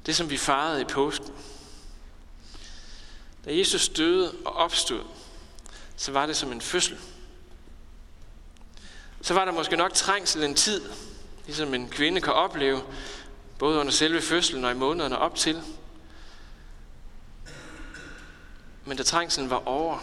Det, 0.05 0.15
som 0.15 0.29
vi 0.29 0.37
fejrede 0.37 0.81
i 0.81 0.85
påsken. 0.85 1.33
Da 3.45 3.57
Jesus 3.57 3.89
døde 3.89 4.35
og 4.45 4.53
opstod, 4.53 5.03
så 5.95 6.11
var 6.11 6.25
det 6.25 6.35
som 6.35 6.51
en 6.51 6.61
fødsel. 6.61 6.97
Så 9.21 9.33
var 9.33 9.45
der 9.45 9.51
måske 9.51 9.75
nok 9.75 9.93
trængsel 9.93 10.43
en 10.43 10.55
tid, 10.55 10.81
ligesom 11.45 11.73
en 11.73 11.89
kvinde 11.89 12.21
kan 12.21 12.33
opleve, 12.33 12.81
både 13.59 13.79
under 13.79 13.91
selve 13.91 14.21
fødslen 14.21 14.65
og 14.65 14.71
i 14.71 14.75
månederne 14.75 15.17
op 15.17 15.35
til. 15.35 15.61
Men 18.85 18.97
da 18.97 19.03
trængselen 19.03 19.49
var 19.49 19.67
over, 19.67 19.99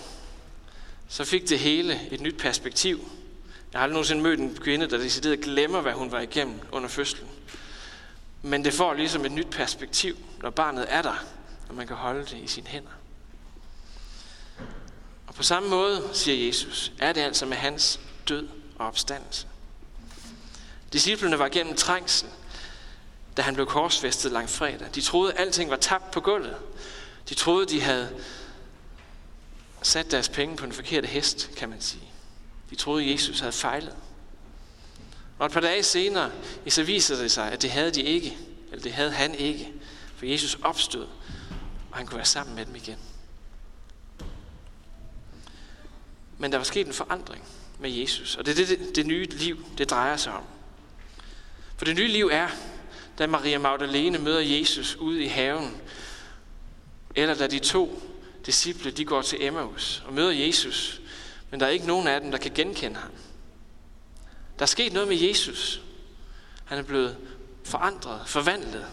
så 1.08 1.25
fik 1.25 1.48
det 1.48 1.58
hele 1.58 2.08
et 2.10 2.20
nyt 2.20 2.37
perspektiv. 2.38 3.08
Jeg 3.72 3.78
har 3.78 3.82
aldrig 3.82 3.94
nogensinde 3.94 4.22
mødt 4.22 4.40
en 4.40 4.56
kvinde, 4.56 4.90
der 4.90 4.98
decideret 4.98 5.40
glemmer, 5.40 5.80
hvad 5.80 5.92
hun 5.92 6.12
var 6.12 6.20
igennem 6.20 6.60
under 6.72 6.88
fødslen. 6.88 7.28
Men 8.42 8.64
det 8.64 8.72
får 8.72 8.94
ligesom 8.94 9.25
et 9.25 9.32
nyt 9.32 9.50
perspektiv, 9.50 10.16
når 10.42 10.50
barnet 10.50 10.87
er 10.88 11.02
der, 11.02 11.25
og 11.68 11.75
man 11.75 11.87
kan 11.87 11.96
holde 11.96 12.20
det 12.20 12.37
i 12.37 12.46
sine 12.46 12.66
hænder. 12.66 12.90
Og 15.26 15.34
på 15.34 15.42
samme 15.42 15.68
måde, 15.68 16.02
siger 16.12 16.46
Jesus, 16.46 16.92
er 16.98 17.12
det 17.12 17.20
altså 17.20 17.46
med 17.46 17.56
hans 17.56 18.00
død 18.28 18.48
og 18.78 18.87
opstandelse. 18.87 19.47
Disciplerne 20.92 21.38
var 21.38 21.49
gennem 21.49 21.76
trængsel, 21.76 22.28
da 23.37 23.42
han 23.42 23.54
blev 23.54 23.66
korsfæstet 23.66 24.32
langt 24.32 24.50
fredag. 24.50 24.88
De 24.94 25.00
troede, 25.00 25.32
at 25.32 25.40
alting 25.40 25.70
var 25.70 25.76
tabt 25.76 26.11
på 26.11 26.20
gulvet. 26.20 26.56
De 27.28 27.35
troede, 27.35 27.66
de 27.66 27.80
havde 27.80 28.23
sat 29.82 30.11
deres 30.11 30.28
penge 30.28 30.56
på 30.56 30.64
en 30.64 30.73
forkert 30.73 31.06
hest, 31.06 31.50
kan 31.56 31.68
man 31.68 31.80
sige. 31.80 32.08
De 32.70 32.76
troede, 32.76 33.04
at 33.04 33.11
Jesus 33.11 33.40
havde 33.40 33.52
fejlet. 33.52 33.97
Og 35.38 35.47
et 35.47 35.52
par 35.52 35.61
dage 35.61 35.82
senere, 35.82 36.30
så 36.68 36.82
viser 36.82 37.16
det 37.16 37.30
sig, 37.30 37.52
at 37.52 37.62
det 37.62 37.70
havde 37.70 37.90
de 37.90 38.02
ikke. 38.02 38.38
Eller 38.70 38.82
det 38.82 38.92
havde 38.92 39.11
han 39.11 39.35
ikke. 39.35 39.73
For 40.16 40.26
Jesus 40.26 40.58
opstod, 40.62 41.06
og 41.90 41.97
han 41.97 42.06
kunne 42.06 42.16
være 42.16 42.26
sammen 42.26 42.56
med 42.56 42.66
dem 42.66 42.76
igen. 42.76 42.99
Men 46.38 46.52
der 46.52 46.58
var 46.58 46.64
sket 46.64 46.87
en 46.87 46.92
forandring 46.92 47.44
med 47.80 47.90
Jesus. 47.90 48.37
Og 48.37 48.47
det 48.47 48.52
er 48.52 48.66
det, 48.66 48.78
det, 48.78 48.97
det 48.97 49.06
nye 49.06 49.26
liv, 49.26 49.64
det 49.78 49.90
drejer 49.90 50.16
sig 50.16 50.32
om. 50.32 50.44
For 51.76 51.85
det 51.85 51.97
nye 51.97 52.08
liv 52.08 52.28
er, 52.32 52.49
da 53.18 53.26
Maria 53.26 53.58
Magdalene 53.58 54.18
møder 54.18 54.40
Jesus 54.40 54.97
ude 54.97 55.23
i 55.23 55.26
haven, 55.26 55.76
eller 57.14 57.35
da 57.35 57.47
de 57.47 57.58
to 57.58 58.02
disciple 58.47 58.90
de 58.90 59.04
går 59.04 59.23
til 59.23 59.44
Emmaus 59.44 60.02
og 60.06 60.14
møder 60.14 60.30
Jesus, 60.30 61.00
men 61.50 61.61
der 61.61 61.66
er 61.66 61.70
ikke 61.70 61.87
nogen 61.87 62.06
af 62.06 62.20
dem, 62.20 62.30
der 62.30 62.38
kan 62.38 62.50
genkende 62.54 62.97
ham. 62.97 63.11
Der 64.58 64.62
er 64.62 64.66
sket 64.66 64.92
noget 64.92 65.08
med 65.08 65.16
Jesus. 65.16 65.82
Han 66.64 66.78
er 66.78 66.82
blevet 66.82 67.16
forandret, 67.64 68.20
forvandlet 68.26 68.87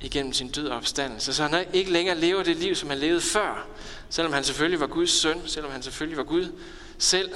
igennem 0.00 0.32
sin 0.32 0.48
død 0.48 0.68
og 0.68 0.76
opstandelse. 0.76 1.34
Så 1.34 1.42
han 1.42 1.66
ikke 1.72 1.92
længere 1.92 2.18
lever 2.18 2.42
det 2.42 2.56
liv, 2.56 2.74
som 2.74 2.88
han 2.88 2.98
levede 2.98 3.20
før, 3.20 3.66
selvom 4.10 4.32
han 4.32 4.44
selvfølgelig 4.44 4.80
var 4.80 4.86
Guds 4.86 5.10
søn, 5.10 5.42
selvom 5.46 5.72
han 5.72 5.82
selvfølgelig 5.82 6.16
var 6.18 6.24
Gud 6.24 6.52
selv, 6.98 7.30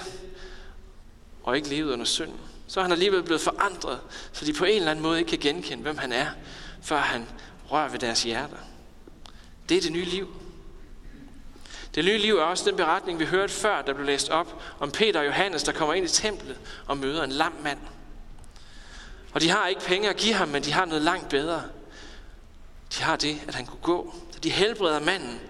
og 1.46 1.56
ikke 1.56 1.68
levet 1.68 1.92
under 1.92 2.04
synd. 2.04 2.32
Så 2.66 2.80
er 2.80 2.84
han 2.84 2.92
alligevel 2.92 3.22
blevet 3.22 3.40
forandret, 3.40 4.00
så 4.32 4.44
de 4.44 4.52
på 4.52 4.64
en 4.64 4.76
eller 4.76 4.90
anden 4.90 5.02
måde 5.02 5.18
ikke 5.18 5.28
kan 5.28 5.38
genkende, 5.38 5.82
hvem 5.82 5.98
han 5.98 6.12
er, 6.12 6.26
før 6.82 6.98
han 6.98 7.26
rører 7.70 7.88
ved 7.88 7.98
deres 7.98 8.22
hjerter. 8.22 8.56
Det 9.68 9.76
er 9.76 9.80
det 9.80 9.92
nye 9.92 10.04
liv. 10.04 10.28
Det 11.94 12.04
nye 12.04 12.18
liv 12.18 12.36
er 12.36 12.42
også 12.42 12.64
den 12.70 12.76
beretning, 12.76 13.18
vi 13.18 13.24
hørte 13.24 13.52
før, 13.52 13.82
der 13.82 13.92
blev 13.92 14.06
læst 14.06 14.28
op, 14.28 14.62
om 14.80 14.90
Peter 14.90 15.20
og 15.20 15.26
Johannes, 15.26 15.62
der 15.62 15.72
kommer 15.72 15.94
ind 15.94 16.06
i 16.06 16.08
templet 16.08 16.58
og 16.86 16.98
møder 16.98 17.24
en 17.24 17.32
lam 17.32 17.52
mand. 17.62 17.78
Og 19.32 19.40
de 19.40 19.50
har 19.50 19.66
ikke 19.66 19.80
penge 19.80 20.08
at 20.08 20.16
give 20.16 20.34
ham, 20.34 20.48
men 20.48 20.62
de 20.62 20.72
har 20.72 20.84
noget 20.84 21.02
langt 21.02 21.28
bedre. 21.28 21.62
De 22.98 23.02
har 23.02 23.16
det, 23.16 23.42
at 23.48 23.54
han 23.54 23.66
kunne 23.66 23.82
gå. 23.82 24.14
Så 24.30 24.38
de 24.38 24.50
helbreder 24.50 25.00
manden 25.00 25.40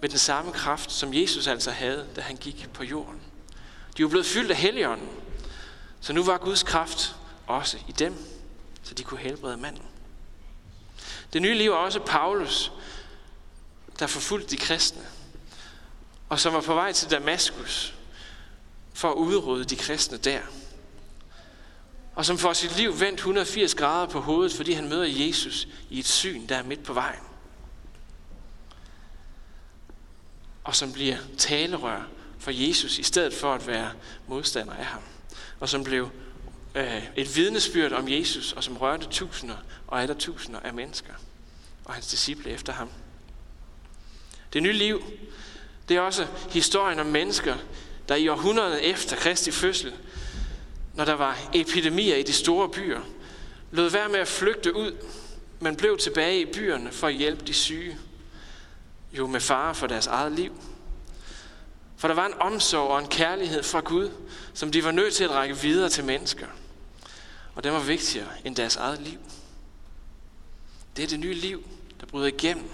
med 0.00 0.08
den 0.08 0.18
samme 0.18 0.52
kraft, 0.52 0.92
som 0.92 1.14
Jesus 1.14 1.46
altså 1.46 1.70
havde, 1.70 2.06
da 2.16 2.20
han 2.20 2.36
gik 2.36 2.68
på 2.74 2.84
jorden. 2.84 3.20
De 4.00 4.04
var 4.04 4.10
blevet 4.10 4.26
fyldt 4.26 4.50
af 4.50 4.56
helligånden, 4.56 5.08
så 6.00 6.12
nu 6.12 6.24
var 6.24 6.38
Guds 6.38 6.62
kraft 6.62 7.16
også 7.46 7.78
i 7.88 7.92
dem, 7.92 8.14
så 8.82 8.94
de 8.94 9.02
kunne 9.02 9.20
helbrede 9.20 9.56
manden. 9.56 9.82
Det 11.32 11.42
nye 11.42 11.54
liv 11.54 11.70
er 11.70 11.76
også 11.76 12.00
Paulus, 12.00 12.72
der 13.98 14.06
forfulgte 14.06 14.50
de 14.50 14.56
kristne, 14.56 15.02
og 16.28 16.40
som 16.40 16.52
var 16.52 16.60
på 16.60 16.74
vej 16.74 16.92
til 16.92 17.10
Damaskus 17.10 17.94
for 18.94 19.10
at 19.10 19.14
udrydde 19.14 19.64
de 19.64 19.76
kristne 19.76 20.18
der. 20.18 20.40
Og 22.14 22.24
som 22.24 22.38
får 22.38 22.52
sit 22.52 22.76
liv 22.76 23.00
vendt 23.00 23.20
180 23.20 23.74
grader 23.74 24.06
på 24.06 24.20
hovedet, 24.20 24.52
fordi 24.52 24.72
han 24.72 24.88
møder 24.88 25.26
Jesus 25.26 25.68
i 25.90 25.98
et 25.98 26.06
syn, 26.06 26.46
der 26.46 26.56
er 26.56 26.62
midt 26.62 26.82
på 26.82 26.92
vejen. 26.92 27.22
Og 30.64 30.76
som 30.76 30.92
bliver 30.92 31.16
talerør 31.38 32.02
for 32.40 32.50
Jesus, 32.50 32.98
i 32.98 33.02
stedet 33.02 33.34
for 33.34 33.54
at 33.54 33.66
være 33.66 33.90
modstander 34.26 34.72
af 34.74 34.84
ham. 34.84 35.02
Og 35.60 35.68
som 35.68 35.84
blev 35.84 36.10
øh, 36.74 37.02
et 37.16 37.36
vidnesbyrd 37.36 37.92
om 37.92 38.08
Jesus, 38.08 38.52
og 38.52 38.64
som 38.64 38.76
rørte 38.76 39.06
tusinder 39.10 39.56
og 39.86 40.08
der 40.08 40.14
tusinder 40.14 40.60
af 40.60 40.74
mennesker 40.74 41.12
og 41.84 41.94
hans 41.94 42.06
disciple 42.06 42.50
efter 42.50 42.72
ham. 42.72 42.88
Det 44.52 44.62
nye 44.62 44.72
liv, 44.72 45.02
det 45.88 45.96
er 45.96 46.00
også 46.00 46.26
historien 46.50 46.98
om 46.98 47.06
mennesker, 47.06 47.56
der 48.08 48.14
i 48.14 48.28
århundrederne 48.28 48.82
efter 48.82 49.16
Kristi 49.16 49.50
fødsel, 49.50 49.92
når 50.94 51.04
der 51.04 51.14
var 51.14 51.38
epidemier 51.54 52.16
i 52.16 52.22
de 52.22 52.32
store 52.32 52.68
byer, 52.68 53.00
lod 53.70 53.90
være 53.90 54.08
med 54.08 54.18
at 54.18 54.28
flygte 54.28 54.76
ud, 54.76 54.92
men 55.60 55.76
blev 55.76 55.98
tilbage 55.98 56.40
i 56.40 56.52
byerne 56.52 56.92
for 56.92 57.06
at 57.06 57.14
hjælpe 57.14 57.44
de 57.46 57.54
syge, 57.54 57.98
jo 59.12 59.26
med 59.26 59.40
fare 59.40 59.74
for 59.74 59.86
deres 59.86 60.06
eget 60.06 60.32
liv. 60.32 60.52
For 62.00 62.08
der 62.08 62.14
var 62.14 62.26
en 62.26 62.40
omsorg 62.40 62.88
og 62.88 62.98
en 62.98 63.08
kærlighed 63.08 63.62
fra 63.62 63.80
Gud, 63.80 64.10
som 64.54 64.72
de 64.72 64.84
var 64.84 64.90
nødt 64.90 65.14
til 65.14 65.24
at 65.24 65.30
række 65.30 65.56
videre 65.56 65.88
til 65.88 66.04
mennesker. 66.04 66.46
Og 67.54 67.64
den 67.64 67.72
var 67.72 67.80
vigtigere 67.80 68.28
end 68.44 68.56
deres 68.56 68.76
eget 68.76 69.00
liv. 69.00 69.18
Det 70.96 71.02
er 71.04 71.08
det 71.08 71.20
nye 71.20 71.34
liv, 71.34 71.64
der 72.00 72.06
bryder 72.06 72.26
igennem 72.26 72.70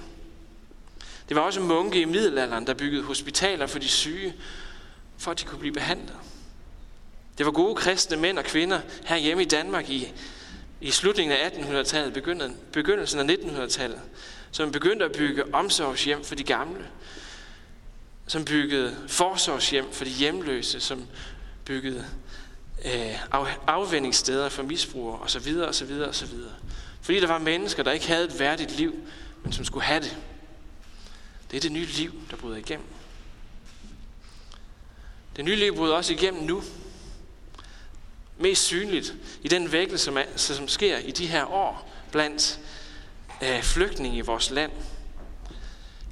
det 1.29 1.37
var 1.37 1.43
også 1.43 1.61
munke 1.61 2.01
i 2.01 2.05
middelalderen, 2.05 2.67
der 2.67 2.75
byggede 2.75 3.03
hospitaler 3.03 3.67
for 3.67 3.79
de 3.79 3.89
syge, 3.89 4.35
for 5.19 5.31
at 5.31 5.41
de 5.41 5.45
kunne 5.45 5.59
blive 5.59 5.75
behandlet. 5.75 6.17
Det 7.39 7.47
var 7.47 7.53
gode 7.53 7.75
kristne 7.75 8.17
mænd 8.17 8.39
og 8.39 8.45
kvinder 8.45 8.81
her 9.05 9.17
hjemme 9.17 9.43
i 9.43 9.47
Danmark 9.47 9.91
i, 9.91 10.13
i 10.81 10.91
slutningen 10.91 11.37
af 11.37 11.49
1800-tallet, 11.49 12.13
begyndelsen 12.73 13.31
af 13.31 13.35
1900-tallet, 13.35 14.01
som 14.51 14.73
begyndte 14.73 15.05
at 15.05 15.13
bygge 15.13 15.55
omsorgshjem 15.55 16.25
for 16.25 16.35
de 16.35 16.45
gamle, 16.45 16.87
som 18.27 18.45
byggede 18.45 18.97
forsorgshjem 19.09 19.93
for 19.93 20.05
de 20.05 20.11
hjemløse, 20.11 20.81
som 20.81 21.07
byggede 21.65 22.07
øh, 22.85 23.43
afvendingssteder 23.67 24.49
for 24.49 24.63
misbrugere 24.63 25.21
osv. 25.21 25.61
osv. 25.69 26.03
osv. 26.09 26.29
Fordi 27.01 27.21
der 27.21 27.27
var 27.27 27.39
mennesker, 27.39 27.83
der 27.83 27.93
ikke 27.93 28.07
havde 28.07 28.25
et 28.25 28.39
værdigt 28.39 28.77
liv, 28.77 28.95
men 29.43 29.53
som 29.53 29.65
skulle 29.65 29.85
have 29.85 30.01
det. 30.01 30.17
Det 31.51 31.57
er 31.57 31.61
det 31.61 31.73
nye 31.73 31.87
liv, 31.87 32.13
der 32.31 32.37
bryder 32.37 32.57
igennem. 32.57 32.87
Det 35.37 35.45
nye 35.45 35.57
liv 35.57 35.77
bryder 35.77 35.95
også 35.95 36.13
igennem 36.13 36.43
nu. 36.43 36.63
Mest 38.39 38.63
synligt 38.63 39.15
i 39.43 39.49
den 39.49 39.73
vækkelse, 39.73 40.05
som, 40.05 40.19
som 40.37 40.69
sker 40.69 40.99
i 40.99 41.11
de 41.11 41.27
her 41.27 41.45
år 41.45 41.93
blandt 42.13 42.61
øh, 43.43 43.63
flygtninge 43.63 44.19
i 44.19 44.21
vores 44.21 44.51
land. 44.51 44.73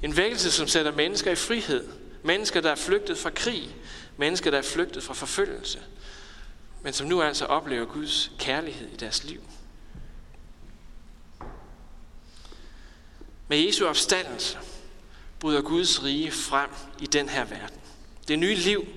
En 0.03 0.17
vækkelse, 0.17 0.51
som 0.51 0.67
sætter 0.67 0.91
mennesker 0.91 1.31
i 1.31 1.35
frihed. 1.35 1.87
Mennesker, 2.25 2.61
der 2.61 2.71
er 2.71 2.75
flygtet 2.75 3.17
fra 3.17 3.29
krig. 3.29 3.75
Mennesker, 4.17 4.51
der 4.51 4.57
er 4.57 4.61
flygtet 4.61 5.03
fra 5.03 5.13
forfølgelse. 5.13 5.79
Men 6.81 6.93
som 6.93 7.07
nu 7.07 7.21
altså 7.21 7.45
oplever 7.45 7.85
Guds 7.85 8.31
kærlighed 8.39 8.89
i 8.93 8.95
deres 8.95 9.23
liv. 9.23 9.41
Med 13.47 13.57
Jesu 13.57 13.87
opstandelse 13.87 14.57
bryder 15.39 15.61
Guds 15.61 16.03
rige 16.03 16.31
frem 16.31 16.69
i 17.01 17.05
den 17.05 17.29
her 17.29 17.45
verden. 17.45 17.79
Det 18.27 18.39
nye 18.39 18.55
liv, 18.55 18.87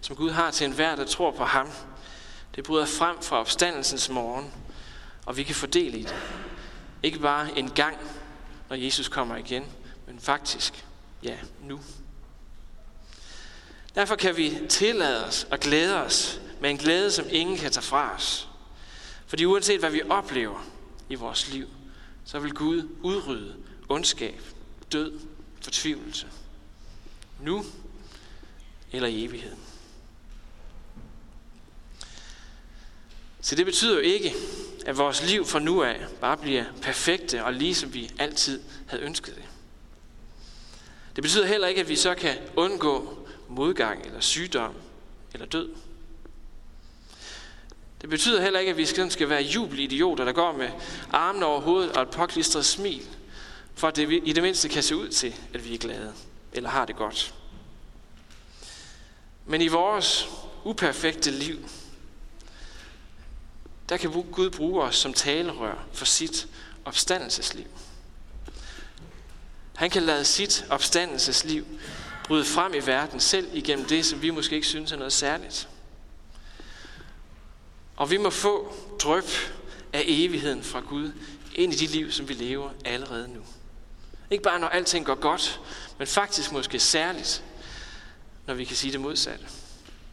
som 0.00 0.16
Gud 0.16 0.30
har 0.30 0.50
til 0.50 0.64
enhver, 0.64 0.96
der 0.96 1.06
tror 1.06 1.30
på 1.30 1.44
ham, 1.44 1.68
det 2.54 2.64
bryder 2.64 2.86
frem 2.86 3.22
fra 3.22 3.40
opstandelsens 3.40 4.08
morgen, 4.08 4.52
og 5.26 5.36
vi 5.36 5.42
kan 5.42 5.54
fordele 5.54 5.98
i 5.98 6.02
det. 6.02 6.16
Ikke 7.02 7.18
bare 7.18 7.58
en 7.58 7.70
gang, 7.70 7.96
når 8.68 8.76
Jesus 8.76 9.08
kommer 9.08 9.36
igen, 9.36 9.64
men 10.06 10.20
faktisk, 10.20 10.84
ja, 11.22 11.36
nu. 11.62 11.80
Derfor 13.96 14.16
kan 14.16 14.36
vi 14.36 14.58
tillade 14.68 15.26
os 15.26 15.46
og 15.50 15.60
glæde 15.60 16.04
os 16.04 16.40
med 16.60 16.70
en 16.70 16.76
glæde, 16.76 17.10
som 17.10 17.26
ingen 17.30 17.56
kan 17.56 17.72
tage 17.72 17.84
fra 17.84 18.14
os. 18.14 18.48
Fordi 19.26 19.44
uanset 19.44 19.80
hvad 19.80 19.90
vi 19.90 20.02
oplever 20.10 20.66
i 21.08 21.14
vores 21.14 21.52
liv, 21.52 21.68
så 22.24 22.38
vil 22.38 22.54
Gud 22.54 22.88
udrydde 23.02 23.56
ondskab, 23.88 24.40
død 24.92 25.20
fortvivlelse. 25.60 26.26
Nu 27.40 27.64
eller 28.92 29.08
i 29.08 29.24
evigheden. 29.24 29.58
Så 33.40 33.54
det 33.54 33.66
betyder 33.66 33.94
jo 33.94 34.00
ikke, 34.00 34.34
at 34.86 34.98
vores 34.98 35.30
liv 35.30 35.44
fra 35.44 35.58
nu 35.58 35.82
af 35.82 36.06
bare 36.20 36.36
bliver 36.36 36.64
perfekte 36.82 37.44
og 37.44 37.52
lige 37.52 37.74
som 37.74 37.94
vi 37.94 38.10
altid 38.18 38.62
havde 38.86 39.02
ønsket 39.02 39.34
det. 39.36 39.44
Det 41.16 41.22
betyder 41.22 41.46
heller 41.46 41.68
ikke, 41.68 41.80
at 41.80 41.88
vi 41.88 41.96
så 41.96 42.14
kan 42.14 42.36
undgå 42.56 43.25
modgang 43.48 44.06
eller 44.06 44.20
sygdom 44.20 44.74
eller 45.32 45.46
død. 45.46 45.68
Det 48.00 48.10
betyder 48.10 48.42
heller 48.42 48.60
ikke, 48.60 48.70
at 48.70 48.76
vi 48.76 48.86
skal 48.86 49.28
være 49.28 49.42
jubelidioter, 49.42 50.24
der 50.24 50.32
går 50.32 50.52
med 50.52 50.70
armene 51.12 51.46
over 51.46 51.60
hovedet 51.60 51.92
og 51.96 52.02
et 52.02 52.10
påklistret 52.10 52.64
smil, 52.64 53.02
for 53.74 53.88
at 53.88 53.96
det 53.96 54.20
i 54.24 54.32
det 54.32 54.42
mindste 54.42 54.68
kan 54.68 54.82
se 54.82 54.96
ud 54.96 55.08
til, 55.08 55.34
at 55.54 55.64
vi 55.64 55.74
er 55.74 55.78
glade 55.78 56.12
eller 56.52 56.70
har 56.70 56.84
det 56.84 56.96
godt. 56.96 57.34
Men 59.46 59.60
i 59.60 59.68
vores 59.68 60.28
uperfekte 60.64 61.30
liv, 61.30 61.68
der 63.88 63.96
kan 63.96 64.10
Gud 64.10 64.50
bruge 64.50 64.82
os 64.82 64.96
som 64.96 65.12
talerør 65.12 65.84
for 65.92 66.04
sit 66.04 66.46
opstandelsesliv. 66.84 67.66
Han 69.76 69.90
kan 69.90 70.02
lade 70.02 70.24
sit 70.24 70.64
opstandelsesliv 70.70 71.66
bryde 72.26 72.44
frem 72.44 72.74
i 72.74 72.86
verden, 72.86 73.20
selv 73.20 73.48
igennem 73.52 73.86
det, 73.86 74.06
som 74.06 74.22
vi 74.22 74.30
måske 74.30 74.54
ikke 74.54 74.66
synes 74.66 74.92
er 74.92 74.96
noget 74.96 75.12
særligt. 75.12 75.68
Og 77.96 78.10
vi 78.10 78.16
må 78.16 78.30
få 78.30 78.74
drøb 78.98 79.24
af 79.92 80.02
evigheden 80.06 80.62
fra 80.62 80.80
Gud 80.80 81.12
ind 81.54 81.72
i 81.72 81.76
de 81.76 81.86
liv, 81.86 82.12
som 82.12 82.28
vi 82.28 82.34
lever 82.34 82.70
allerede 82.84 83.28
nu. 83.28 83.40
Ikke 84.30 84.42
bare 84.42 84.60
når 84.60 84.68
alting 84.68 85.06
går 85.06 85.14
godt, 85.14 85.60
men 85.98 86.06
faktisk 86.06 86.52
måske 86.52 86.78
særligt, 86.78 87.44
når 88.46 88.54
vi 88.54 88.64
kan 88.64 88.76
sige 88.76 88.92
det 88.92 89.00
modsatte. 89.00 89.44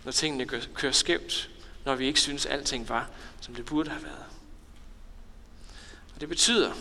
Når 0.04 0.12
tingene 0.12 0.46
kører 0.76 0.92
skævt, 0.92 1.50
når 1.86 1.96
vi 1.96 2.08
ikke 2.08 2.20
synes, 2.20 2.46
at 2.46 2.52
alting 2.52 2.90
var, 2.90 3.10
som 3.42 3.56
det 3.56 3.66
burde 3.66 3.90
have 3.90 4.04
været. 4.04 4.26
Og 6.16 6.22
det 6.22 6.30
betyder, 6.30 6.72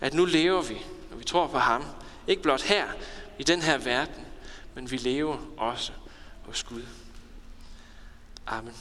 at 0.00 0.14
nu 0.14 0.24
lever 0.24 0.62
vi, 0.62 0.86
når 1.10 1.16
vi 1.16 1.24
tror 1.24 1.46
på 1.46 1.58
ham, 1.58 1.84
ikke 2.26 2.42
blot 2.42 2.62
her, 2.62 2.86
i 3.38 3.42
den 3.42 3.62
her 3.62 3.78
verden, 3.78 4.26
men 4.74 4.90
vi 4.90 4.96
lever 4.96 5.38
også 5.56 5.92
hos 6.42 6.64
Gud. 6.64 6.82
Amen. 8.46 8.74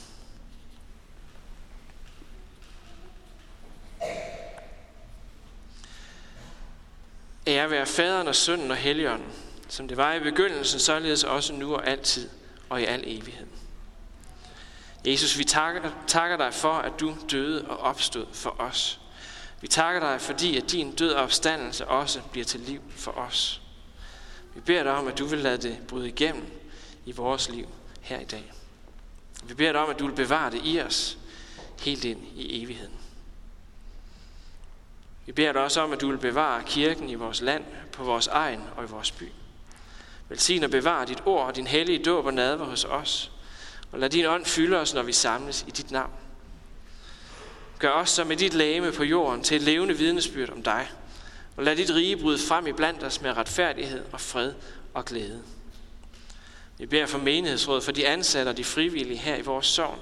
Ære 7.47 7.69
være 7.71 7.85
faderen 7.85 8.27
og 8.27 8.35
sønnen 8.35 8.71
og 8.71 8.77
helligånden, 8.77 9.31
som 9.69 9.87
det 9.87 9.97
var 9.97 10.13
i 10.13 10.19
begyndelsen, 10.19 10.79
således 10.79 11.23
også 11.23 11.53
nu 11.53 11.75
og 11.75 11.87
altid 11.87 12.29
og 12.69 12.81
i 12.81 12.85
al 12.85 13.03
evighed. 13.07 13.47
Jesus, 15.05 15.37
vi 15.37 15.43
takker, 15.43 15.91
takker 16.07 16.37
dig 16.37 16.53
for, 16.53 16.73
at 16.73 16.99
du 16.99 17.15
døde 17.31 17.65
og 17.67 17.77
opstod 17.77 18.25
for 18.33 18.61
os. 18.61 18.99
Vi 19.61 19.67
takker 19.67 19.99
dig, 19.99 20.21
fordi 20.21 20.57
at 20.57 20.71
din 20.71 20.95
død 20.95 21.11
og 21.11 21.23
opstandelse 21.23 21.87
også 21.87 22.21
bliver 22.31 22.45
til 22.45 22.59
liv 22.59 22.81
for 22.89 23.11
os. 23.11 23.60
Vi 24.55 24.61
beder 24.61 24.83
dig 24.83 24.91
om, 24.91 25.07
at 25.07 25.17
du 25.17 25.25
vil 25.25 25.39
lade 25.39 25.57
det 25.57 25.77
bryde 25.87 26.07
igennem 26.07 26.45
i 27.05 27.11
vores 27.11 27.49
liv 27.49 27.67
her 28.01 28.19
i 28.19 28.25
dag. 28.25 28.53
Vi 29.43 29.53
beder 29.53 29.71
dig 29.71 29.81
om, 29.81 29.89
at 29.89 29.99
du 29.99 30.07
vil 30.07 30.15
bevare 30.15 30.51
det 30.51 30.61
i 30.63 30.81
os 30.81 31.17
helt 31.79 32.05
ind 32.05 32.19
i 32.35 32.63
evigheden. 32.63 32.95
Vi 35.25 35.31
beder 35.31 35.51
dig 35.51 35.61
også 35.61 35.81
om, 35.81 35.93
at 35.93 36.01
du 36.01 36.09
vil 36.09 36.17
bevare 36.17 36.63
kirken 36.65 37.09
i 37.09 37.15
vores 37.15 37.41
land, 37.41 37.63
på 37.91 38.03
vores 38.03 38.27
egen 38.27 38.61
og 38.75 38.83
i 38.83 38.87
vores 38.87 39.11
by. 39.11 39.31
Velsign 40.29 40.63
og 40.63 40.69
bevare 40.69 41.05
dit 41.05 41.23
ord 41.25 41.45
og 41.45 41.55
din 41.55 41.67
hellige 41.67 42.03
dåb 42.03 42.25
og 42.25 42.33
nadver 42.33 42.65
hos 42.65 42.83
os. 42.83 43.31
Og 43.91 43.99
lad 43.99 44.09
din 44.09 44.25
ånd 44.25 44.45
fylde 44.45 44.77
os, 44.77 44.93
når 44.93 45.03
vi 45.03 45.13
samles 45.13 45.65
i 45.67 45.71
dit 45.71 45.91
navn. 45.91 46.11
Gør 47.79 47.91
os 47.91 48.09
som 48.09 48.27
med 48.27 48.37
dit 48.37 48.53
lame 48.53 48.91
på 48.91 49.03
jorden 49.03 49.43
til 49.43 49.57
et 49.57 49.63
levende 49.63 49.97
vidnesbyrd 49.97 50.49
om 50.49 50.63
dig. 50.63 50.89
Og 51.55 51.63
lad 51.63 51.75
dit 51.75 51.89
rige 51.89 52.17
bryde 52.17 52.39
frem 52.47 52.67
i 52.67 52.71
blandt 52.71 53.03
os 53.03 53.21
med 53.21 53.37
retfærdighed 53.37 54.03
og 54.11 54.21
fred 54.21 54.53
og 54.93 55.05
glæde. 55.05 55.41
Vi 56.77 56.85
beder 56.85 57.05
for 57.05 57.17
menighedsrådet, 57.17 57.83
for 57.83 57.91
de 57.91 58.07
ansatte 58.07 58.49
og 58.49 58.57
de 58.57 58.63
frivillige 58.63 59.17
her 59.17 59.35
i 59.35 59.41
vores 59.41 59.65
sovn. 59.65 59.99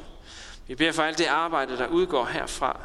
Vi 0.67 0.75
beder 0.75 0.91
for 0.91 1.03
alt 1.03 1.17
det 1.17 1.25
arbejde, 1.25 1.77
der 1.77 1.88
udgår 1.88 2.25
herfra. 2.25 2.79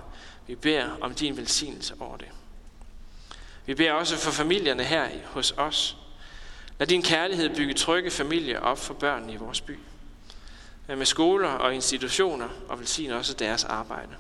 Vi 0.46 0.55
beder 0.55 0.90
om 1.00 1.14
din 1.14 1.37
velsignelse 1.37 1.94
over 2.00 2.16
det. 2.16 2.29
Vi 3.66 3.74
beder 3.74 3.92
også 3.92 4.16
for 4.16 4.31
familierne 4.31 4.85
her 4.85 5.09
hos 5.27 5.55
os. 5.57 5.96
Lad 6.79 6.87
din 6.87 7.03
kærlighed 7.03 7.57
bygge 7.57 7.74
trygge 7.74 8.11
familier 8.11 8.61
op 8.61 8.79
for 8.79 8.94
børnene 8.94 9.33
i 9.33 9.37
vores 9.37 9.61
by. 9.61 9.79
Med 10.88 11.07
skoler 11.07 11.48
og 11.48 11.74
institutioner 11.74 12.48
og 12.68 12.79
velsign 12.81 13.11
også 13.11 13.35
deres 13.35 13.64
arbejde. 13.64 14.12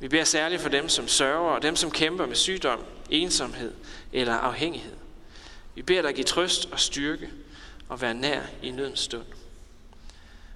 Vi 0.00 0.08
beder 0.08 0.24
særligt 0.24 0.62
for 0.62 0.68
dem, 0.68 0.88
som 0.88 1.08
sørger, 1.08 1.50
og 1.50 1.62
dem, 1.62 1.76
som 1.76 1.90
kæmper 1.90 2.26
med 2.26 2.36
sygdom, 2.36 2.80
ensomhed 3.10 3.72
eller 4.12 4.34
afhængighed. 4.34 4.96
Vi 5.74 5.82
beder 5.82 6.02
dig 6.02 6.14
give 6.14 6.24
trøst 6.24 6.68
og 6.72 6.80
styrke 6.80 7.30
og 7.88 8.00
være 8.00 8.14
nær 8.14 8.42
i 8.62 8.70
nødens 8.70 9.00
stund. 9.00 9.24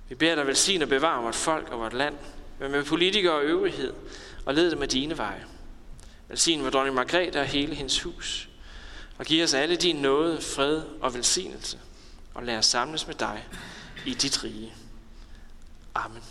Vi 0.09 0.15
beder 0.15 0.35
dig 0.35 0.47
velsigne 0.47 0.85
og 0.85 0.89
bevare 0.89 1.23
vort 1.23 1.35
folk 1.35 1.69
og 1.69 1.81
vort 1.81 1.93
land, 1.93 2.15
men 2.59 2.71
med 2.71 2.85
politikere 2.85 3.35
og 3.35 3.45
øvrighed, 3.45 3.93
og 4.47 4.55
led 4.55 4.71
dem 4.71 4.79
med 4.79 4.89
dine 4.89 5.19
veje. 5.19 5.45
Velsign 6.29 6.63
med 6.63 6.71
dronning 6.71 6.95
Margrethe 6.95 7.41
og 7.41 7.47
hele 7.47 7.75
hendes 7.75 8.03
hus, 8.03 8.49
og 9.19 9.25
giv 9.25 9.45
os 9.45 9.55
alle 9.55 9.77
din 9.77 9.97
nåde, 9.97 10.41
fred 10.41 10.83
og 11.01 11.15
velsignelse, 11.15 11.79
og 12.35 12.43
lad 12.43 12.59
os 12.59 12.67
samles 12.67 13.07
med 13.07 13.15
dig 13.15 13.45
i 14.07 14.15
dit 14.15 14.45
rige. 14.45 14.75
Amen. 15.95 16.23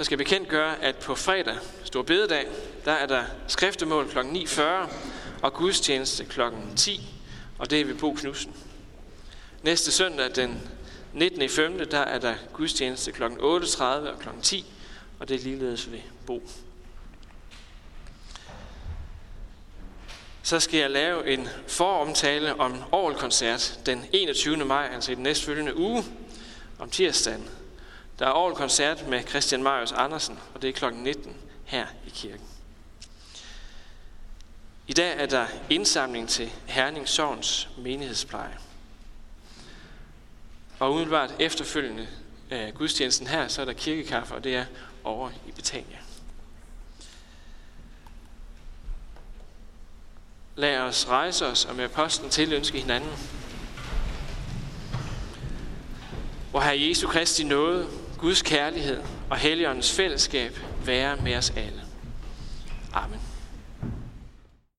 Så 0.00 0.04
skal 0.04 0.18
jeg 0.18 0.26
bekendtgøre, 0.26 0.82
at 0.82 0.96
på 0.96 1.14
fredag, 1.14 1.56
stor 1.84 2.02
bededag, 2.02 2.46
der 2.84 2.92
er 2.92 3.06
der 3.06 3.24
skriftemål 3.46 4.08
kl. 4.08 4.18
9.40 4.18 4.62
og 5.42 5.54
gudstjeneste 5.54 6.24
kl. 6.24 6.40
10, 6.76 7.00
og 7.58 7.70
det 7.70 7.80
er 7.80 7.84
ved 7.84 7.94
Bo 7.94 8.12
Knudsen. 8.12 8.56
Næste 9.62 9.92
søndag, 9.92 10.36
den 10.36 10.60
19. 11.12 11.42
i 11.42 11.48
5. 11.48 11.88
der 11.90 11.98
er 11.98 12.18
der 12.18 12.34
gudstjeneste 12.52 13.12
kl. 13.12 13.22
8.30 13.22 13.82
og 13.82 14.18
kl. 14.20 14.28
10, 14.42 14.64
og 15.18 15.28
det 15.28 15.34
er 15.34 15.44
ligeledes 15.44 15.92
ved 15.92 16.00
Bo. 16.26 16.42
Så 20.42 20.60
skal 20.60 20.80
jeg 20.80 20.90
lave 20.90 21.32
en 21.32 21.48
foromtale 21.66 22.60
om 22.60 22.82
Aarhus-koncert 22.92 23.80
den 23.86 24.04
21. 24.12 24.56
maj, 24.56 24.90
altså 24.94 25.12
i 25.12 25.14
den 25.14 25.22
næstfølgende 25.22 25.76
uge, 25.76 26.04
om 26.78 26.90
tirsdagen. 26.90 27.48
Der 28.20 28.26
er 28.26 28.30
Aarhus-koncert 28.30 29.08
med 29.08 29.22
Christian 29.28 29.62
Marius 29.62 29.92
Andersen, 29.92 30.38
og 30.54 30.62
det 30.62 30.68
er 30.68 30.72
kl. 30.72 30.94
19 30.94 31.36
her 31.64 31.86
i 32.06 32.10
kirken. 32.10 32.46
I 34.86 34.92
dag 34.92 35.22
er 35.22 35.26
der 35.26 35.46
indsamling 35.70 36.28
til 36.28 36.50
Herning 36.66 37.08
Sovns 37.08 37.68
menighedspleje. 37.78 38.58
Og 40.78 40.92
umiddelbart 40.92 41.34
efterfølgende 41.38 42.08
af 42.50 42.74
gudstjenesten 42.74 43.26
her, 43.26 43.48
så 43.48 43.60
er 43.60 43.64
der 43.64 43.72
kirkekaffe, 43.72 44.34
og 44.34 44.44
det 44.44 44.56
er 44.56 44.64
over 45.04 45.30
i 45.46 45.50
Betania. 45.50 45.98
Lad 50.56 50.78
os 50.78 51.08
rejse 51.08 51.46
os 51.46 51.64
og 51.64 51.74
med 51.74 51.88
posten 51.88 52.30
tilønske 52.30 52.78
hinanden. 52.78 53.10
Hvor 56.50 56.60
Herre 56.60 56.80
Jesu 56.80 57.08
Kristi 57.08 57.44
nåde, 57.44 57.99
Guds 58.20 58.42
kærlighed 58.42 59.02
og 59.30 59.36
Helligåndens 59.36 59.92
fællesskab 59.92 60.52
være 60.84 61.16
med 61.16 61.36
os 61.36 61.50
alle. 61.50 61.82
Amen. 62.92 63.20